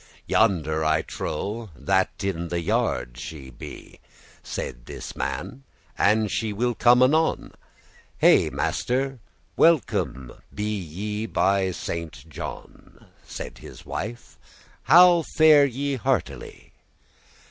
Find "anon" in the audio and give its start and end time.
7.03-7.53